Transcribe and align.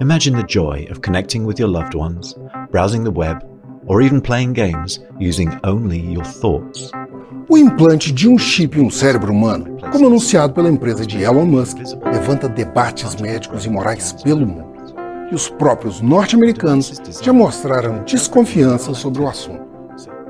Imagine 0.00 0.36
the 0.36 0.46
joy 0.46 0.86
of 0.92 1.00
connecting 1.02 1.44
with 1.44 1.58
your 1.58 1.68
loved 1.68 1.92
ones, 1.92 2.36
browsing 2.70 3.02
the 3.02 3.10
web, 3.10 3.42
or 3.86 4.00
even 4.00 4.20
playing 4.20 4.52
games 4.52 5.00
using 5.18 5.50
only 5.64 5.98
your 5.98 6.24
thoughts. 6.24 6.92
O 7.48 7.58
implante 7.58 8.12
de 8.12 8.28
um 8.28 8.38
chip 8.38 8.78
em 8.78 8.86
um 8.86 8.90
cérebro 8.90 9.32
humano, 9.32 9.76
como 9.90 10.06
anunciado 10.06 10.52
pela 10.52 10.68
empresa 10.68 11.04
de 11.04 11.20
Elon 11.24 11.46
Musk, 11.46 11.78
levanta 12.12 12.48
debates 12.48 13.16
médicos 13.16 13.66
e 13.66 13.70
morais 13.70 14.12
pelo 14.22 14.46
mundo. 14.46 14.72
E 15.32 15.34
os 15.34 15.48
próprios 15.48 16.00
norte-americanos 16.00 16.92
já 17.20 17.32
mostraram 17.32 18.04
desconfiança 18.04 18.94
sobre 18.94 19.22
o 19.22 19.28
assunto. 19.28 19.66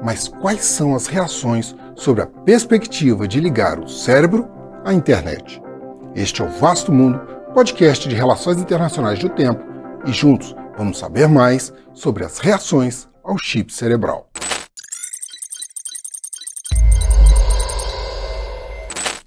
Mas 0.02 0.28
quais 0.28 0.64
são 0.64 0.94
as 0.94 1.06
reações 1.06 1.76
sobre 1.94 2.22
a 2.22 2.26
perspectiva 2.26 3.28
de 3.28 3.38
ligar 3.38 3.78
o 3.78 3.86
cérebro 3.86 4.48
à 4.82 4.94
internet? 4.94 5.60
Este 6.14 6.40
é 6.40 6.46
o 6.46 6.48
Vasto 6.48 6.90
Mundo 6.90 7.20
podcast 7.52 8.08
de 8.08 8.14
Relações 8.14 8.58
Internacionais 8.58 9.18
do 9.18 9.28
Tempo, 9.28 9.64
e 10.06 10.12
juntos 10.12 10.54
vamos 10.76 10.98
saber 10.98 11.28
mais 11.28 11.72
sobre 11.92 12.24
as 12.24 12.38
reações 12.38 13.08
ao 13.24 13.36
chip 13.38 13.72
cerebral. 13.72 14.28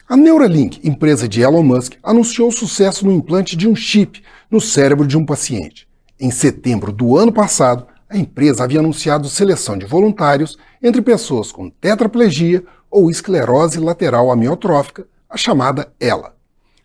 A 0.07 0.15
Neuralink, 0.15 0.79
empresa 0.88 1.27
de 1.27 1.41
Elon 1.41 1.63
Musk, 1.63 1.93
anunciou 2.03 2.49
o 2.49 2.52
sucesso 2.52 3.05
no 3.05 3.12
implante 3.12 3.55
de 3.55 3.67
um 3.67 3.76
chip 3.76 4.21
no 4.49 4.59
cérebro 4.59 5.07
de 5.07 5.17
um 5.17 5.26
paciente. 5.26 5.88
Em 6.20 6.29
setembro 6.29 6.91
do 6.91 7.17
ano 7.17 7.31
passado, 7.31 7.88
a 8.09 8.17
empresa 8.17 8.63
havia 8.63 8.79
anunciado 8.79 9.29
seleção 9.29 9.77
de 9.77 9.85
voluntários 9.85 10.57
entre 10.84 11.01
pessoas 11.01 11.51
com 11.51 11.70
tetraplegia 11.70 12.63
ou 12.90 13.09
esclerose 13.09 13.79
lateral 13.79 14.29
amiotrófica, 14.29 15.07
a 15.29 15.38
chamada 15.38 15.93
ELA. 15.98 16.41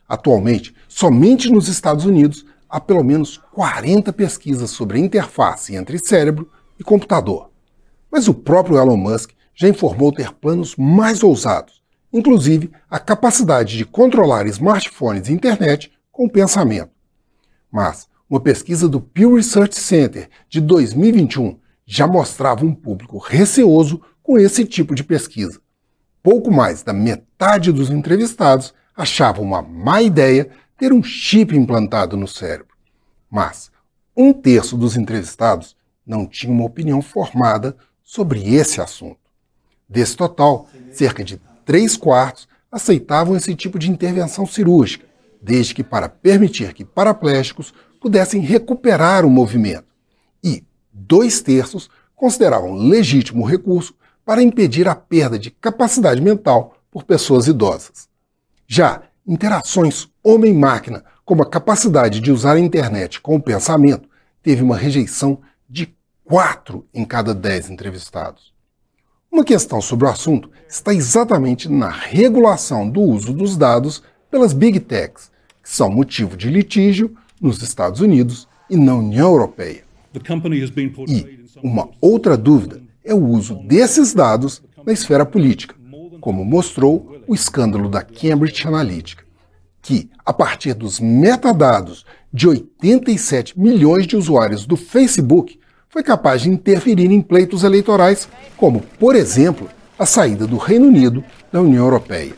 Atualmente, 0.08 0.74
somente 0.88 1.50
nos 1.50 1.68
Estados 1.68 2.04
Unidos 2.04 2.44
há 2.68 2.80
pelo 2.80 3.02
menos 3.02 3.38
40 3.52 4.12
pesquisas 4.12 4.70
sobre 4.70 4.98
a 4.98 5.00
interface 5.00 5.74
entre 5.74 5.98
cérebro 5.98 6.50
e 6.78 6.84
computador. 6.84 7.50
Mas 8.10 8.28
o 8.28 8.34
próprio 8.34 8.78
Elon 8.78 8.96
Musk 8.96 9.30
já 9.54 9.68
informou 9.68 10.12
ter 10.12 10.32
planos 10.32 10.76
mais 10.76 11.22
ousados, 11.22 11.82
inclusive 12.12 12.70
a 12.90 12.98
capacidade 12.98 13.76
de 13.76 13.84
controlar 13.84 14.46
smartphones 14.46 15.28
e 15.28 15.32
internet 15.32 15.90
com 16.12 16.28
pensamento. 16.28 16.90
Mas 17.70 18.06
uma 18.28 18.40
pesquisa 18.40 18.88
do 18.88 19.00
Pew 19.00 19.34
Research 19.34 19.76
Center 19.76 20.28
de 20.48 20.60
2021 20.60 21.58
já 21.86 22.06
mostrava 22.06 22.64
um 22.64 22.74
público 22.74 23.18
receoso 23.18 24.00
com 24.22 24.38
esse 24.38 24.64
tipo 24.64 24.94
de 24.94 25.04
pesquisa. 25.04 25.60
Pouco 26.22 26.50
mais 26.50 26.82
da 26.82 26.92
metade 26.92 27.70
dos 27.70 27.90
entrevistados 27.90 28.74
achava 28.96 29.42
uma 29.42 29.60
má 29.60 30.00
ideia 30.00 30.48
ter 30.78 30.92
um 30.92 31.02
chip 31.02 31.56
implantado 31.56 32.16
no 32.16 32.26
cérebro. 32.26 32.74
Mas 33.30 33.70
um 34.16 34.32
terço 34.32 34.76
dos 34.76 34.96
entrevistados 34.96 35.76
não 36.06 36.26
tinha 36.26 36.52
uma 36.52 36.64
opinião 36.64 37.02
formada 37.02 37.76
sobre 38.02 38.54
esse 38.54 38.80
assunto. 38.80 39.18
Desse 39.88 40.16
total, 40.16 40.68
cerca 40.92 41.22
de 41.22 41.40
três 41.64 41.96
quartos 41.96 42.48
aceitavam 42.70 43.36
esse 43.36 43.54
tipo 43.54 43.78
de 43.78 43.90
intervenção 43.90 44.46
cirúrgica, 44.46 45.06
desde 45.40 45.74
que 45.74 45.84
para 45.84 46.08
permitir 46.08 46.72
que 46.72 46.84
paraplégicos 46.84 47.74
pudessem 48.00 48.40
recuperar 48.40 49.24
o 49.24 49.30
movimento. 49.30 49.86
E 50.42 50.64
dois 50.92 51.40
terços 51.40 51.90
consideravam 52.14 52.74
legítimo 52.74 53.44
recurso 53.44 53.94
para 54.24 54.42
impedir 54.42 54.88
a 54.88 54.94
perda 54.94 55.38
de 55.38 55.50
capacidade 55.50 56.20
mental 56.20 56.76
por 56.90 57.04
pessoas 57.04 57.46
idosas. 57.46 58.08
Já 58.66 59.02
interações 59.26 60.08
homem-máquina, 60.22 61.04
como 61.24 61.42
a 61.42 61.46
capacidade 61.46 62.20
de 62.20 62.32
usar 62.32 62.54
a 62.54 62.60
internet 62.60 63.20
com 63.20 63.36
o 63.36 63.42
pensamento, 63.42 64.08
teve 64.42 64.62
uma 64.62 64.76
rejeição 64.76 65.38
de 65.68 65.94
4 66.24 66.84
em 66.92 67.04
cada 67.04 67.32
10 67.34 67.70
entrevistados. 67.70 68.52
Uma 69.30 69.44
questão 69.44 69.80
sobre 69.80 70.06
o 70.06 70.10
assunto 70.10 70.50
está 70.68 70.92
exatamente 70.92 71.68
na 71.68 71.90
regulação 71.90 72.88
do 72.88 73.00
uso 73.00 73.32
dos 73.32 73.56
dados 73.56 74.02
pelas 74.30 74.52
Big 74.52 74.80
Techs, 74.80 75.30
que 75.62 75.68
são 75.68 75.90
motivo 75.90 76.36
de 76.36 76.48
litígio 76.48 77.16
nos 77.40 77.62
Estados 77.62 78.00
Unidos 78.00 78.48
e 78.68 78.76
na 78.76 78.94
União 78.94 79.30
Europeia. 79.30 79.84
E 81.08 81.46
uma 81.62 81.88
outra 82.00 82.36
dúvida 82.36 82.82
é 83.04 83.14
o 83.14 83.24
uso 83.24 83.54
desses 83.54 84.12
dados 84.14 84.62
na 84.84 84.92
esfera 84.92 85.24
política, 85.24 85.74
como 86.20 86.44
mostrou 86.44 87.15
o 87.26 87.34
escândalo 87.34 87.88
da 87.88 88.02
Cambridge 88.02 88.66
Analytica, 88.66 89.24
que, 89.82 90.10
a 90.24 90.32
partir 90.32 90.74
dos 90.74 90.98
metadados 90.98 92.04
de 92.32 92.48
87 92.48 93.58
milhões 93.58 94.06
de 94.06 94.16
usuários 94.16 94.66
do 94.66 94.76
Facebook, 94.76 95.58
foi 95.88 96.02
capaz 96.02 96.42
de 96.42 96.50
interferir 96.50 97.10
em 97.10 97.22
pleitos 97.22 97.64
eleitorais, 97.64 98.28
como, 98.56 98.80
por 98.98 99.14
exemplo, 99.14 99.68
a 99.98 100.04
saída 100.04 100.46
do 100.46 100.56
Reino 100.56 100.88
Unido 100.88 101.24
da 101.50 101.60
União 101.60 101.84
Europeia. 101.84 102.34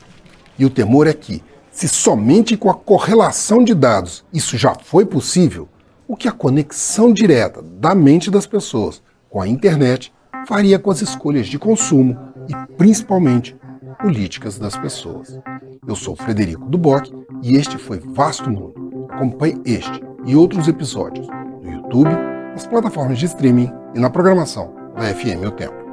E 0.58 0.64
o 0.64 0.70
temor 0.70 1.06
é 1.06 1.12
que, 1.12 1.42
se 1.70 1.88
somente 1.88 2.56
com 2.56 2.70
a 2.70 2.74
correlação 2.74 3.64
de 3.64 3.74
dados 3.74 4.24
isso 4.32 4.56
já 4.56 4.74
foi 4.74 5.06
possível, 5.06 5.68
o 6.06 6.16
que 6.16 6.28
a 6.28 6.32
conexão 6.32 7.12
direta 7.12 7.62
da 7.62 7.94
mente 7.94 8.30
das 8.30 8.46
pessoas 8.46 9.02
com 9.28 9.40
a 9.40 9.48
internet 9.48 10.12
faria 10.46 10.78
com 10.78 10.90
as 10.90 11.02
escolhas 11.02 11.46
de 11.46 11.58
consumo 11.58 12.16
e, 12.48 12.74
principalmente, 12.74 13.56
políticas 13.98 14.58
das 14.58 14.76
pessoas. 14.76 15.38
Eu 15.86 15.96
sou 15.96 16.14
Frederico 16.16 16.68
Duboc 16.68 17.10
e 17.42 17.56
este 17.56 17.76
foi 17.76 17.98
Vasto 17.98 18.50
Mundo. 18.50 19.08
Acompanhe 19.10 19.60
este 19.64 20.02
e 20.24 20.36
outros 20.36 20.68
episódios 20.68 21.26
no 21.62 21.70
YouTube, 21.70 22.10
nas 22.52 22.66
plataformas 22.66 23.18
de 23.18 23.26
streaming 23.26 23.70
e 23.94 23.98
na 23.98 24.10
programação 24.10 24.74
da 24.94 25.02
FM 25.14 25.46
O 25.46 25.50
Tempo. 25.50 25.87